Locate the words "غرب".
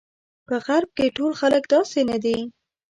0.65-0.89